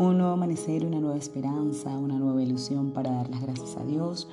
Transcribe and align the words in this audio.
Un 0.00 0.18
nuevo 0.18 0.34
amanecer, 0.34 0.86
una 0.86 1.00
nueva 1.00 1.16
esperanza, 1.16 1.98
una 1.98 2.20
nueva 2.20 2.40
ilusión 2.40 2.92
para 2.92 3.10
dar 3.10 3.28
las 3.30 3.42
gracias 3.42 3.76
a 3.76 3.84
Dios. 3.84 4.28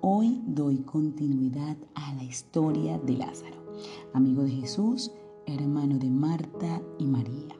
Hoy 0.00 0.40
doy 0.46 0.78
continuidad 0.78 1.76
a 1.96 2.14
la 2.14 2.22
historia 2.22 3.00
de 3.00 3.14
Lázaro, 3.14 3.56
amigo 4.12 4.44
de 4.44 4.52
Jesús, 4.52 5.10
hermano 5.44 5.98
de 5.98 6.08
Marta 6.08 6.80
y 7.00 7.06
María, 7.06 7.56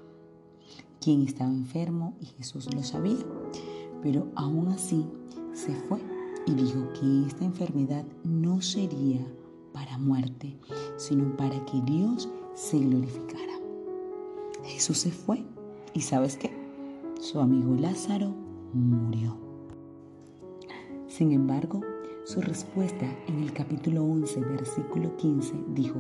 quien 1.01 1.23
estaba 1.23 1.51
enfermo 1.51 2.15
y 2.21 2.27
Jesús 2.27 2.73
lo 2.73 2.85
sabía, 2.85 3.27
pero 4.05 4.29
aún 4.37 4.69
así 4.69 5.05
se 5.53 5.75
fue 5.75 5.99
y 6.47 6.55
dijo 6.55 6.93
que 6.93 7.27
esta 7.27 7.45
enfermedad 7.45 8.05
no 8.23 8.63
sería 8.63 9.27
para 9.73 9.99
muerte, 9.99 10.57
sino 10.97 11.37
para 11.37 11.65
que 11.65 11.81
Dios 11.81 12.29
se 12.55 12.79
glorificara. 12.79 13.59
Jesús 14.63 14.99
se 14.99 15.11
fue 15.11 15.45
y 15.93 16.03
sabes 16.03 16.37
qué? 16.37 16.68
Su 17.19 17.41
amigo 17.41 17.75
Lázaro 17.75 18.33
murió. 18.73 19.37
Sin 21.09 21.33
embargo, 21.33 21.81
su 22.25 22.41
respuesta 22.41 23.07
en 23.27 23.43
el 23.43 23.53
capítulo 23.53 24.05
11, 24.05 24.39
versículo 24.41 25.17
15 25.17 25.53
dijo, 25.75 25.99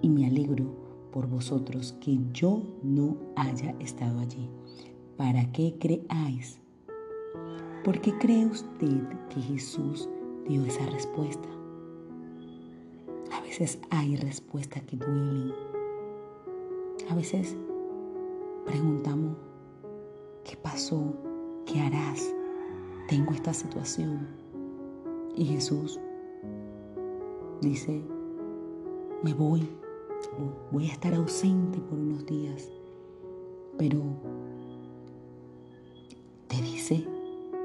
y 0.00 0.08
me 0.08 0.26
alegro 0.26 0.66
por 1.10 1.26
vosotros 1.26 1.96
que 2.00 2.20
yo 2.32 2.62
no 2.84 3.16
haya 3.34 3.74
estado 3.80 4.20
allí, 4.20 4.48
para 5.16 5.50
que 5.50 5.74
creáis. 5.80 6.60
¿Por 7.82 8.00
qué 8.00 8.16
cree 8.16 8.46
usted 8.46 9.02
que 9.30 9.40
Jesús 9.40 10.08
dio 10.48 10.64
esa 10.64 10.86
respuesta? 10.86 11.48
A 13.32 13.40
veces 13.40 13.80
hay 13.90 14.14
respuestas 14.14 14.84
que 14.84 14.96
duelen. 14.98 15.52
A 17.10 17.14
veces 17.16 17.56
preguntamos, 18.64 19.36
¿qué 20.54 20.60
pasó? 20.60 21.02
¿Qué 21.66 21.80
harás? 21.80 22.32
Tengo 23.08 23.32
esta 23.32 23.52
situación. 23.52 24.28
Y 25.34 25.46
Jesús 25.46 25.98
dice, 27.60 28.00
me 29.24 29.34
voy, 29.34 29.68
voy 30.70 30.88
a 30.88 30.92
estar 30.92 31.12
ausente 31.14 31.80
por 31.80 31.98
unos 31.98 32.24
días, 32.26 32.70
pero 33.78 34.00
te 36.46 36.62
dice, 36.62 37.04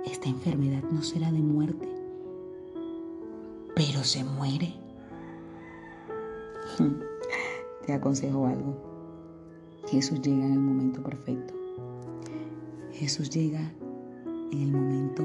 esta 0.05 0.27
enfermedad 0.27 0.81
no 0.91 1.03
será 1.03 1.31
de 1.31 1.41
muerte, 1.41 1.87
pero 3.75 4.03
se 4.03 4.23
muere. 4.23 4.73
Te 7.85 7.93
aconsejo 7.93 8.47
algo. 8.47 8.75
Jesús 9.87 10.19
llega 10.21 10.43
en 10.43 10.53
el 10.53 10.59
momento 10.59 11.03
perfecto. 11.03 11.58
Jesús 12.99 13.29
llega 13.29 13.61
en 14.51 14.59
el 14.59 14.71
momento 14.73 15.23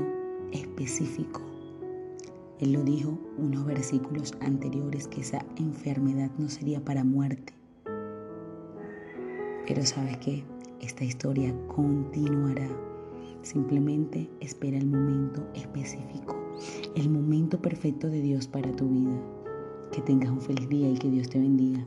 específico. 0.53 1.41
Él 2.61 2.71
lo 2.71 2.85
dijo 2.85 3.19
unos 3.37 3.67
versículos 3.67 4.33
anteriores 4.41 5.09
que 5.09 5.23
esa 5.23 5.45
enfermedad 5.57 6.31
no 6.39 6.49
sería 6.49 6.85
para 6.85 7.03
muerte. 7.03 7.53
Pero 9.67 9.85
sabes 9.85 10.19
que 10.19 10.45
esta 10.81 11.03
historia 11.03 11.53
continuará. 11.67 12.69
Simplemente 13.43 14.31
espera 14.39 14.79
el 14.79 14.87
momento 14.87 15.45
específico, 15.55 16.37
el 16.95 17.11
momento 17.11 17.61
perfecto 17.61 18.07
de 18.07 18.21
Dios 18.21 18.47
para 18.47 18.71
tu 18.71 18.89
vida. 18.89 19.21
Que 19.91 20.01
tengas 20.01 20.31
un 20.31 20.41
feliz 20.41 20.69
día 20.69 20.91
y 20.91 20.95
que 20.97 21.11
Dios 21.11 21.29
te 21.29 21.41
bendiga. 21.41 21.85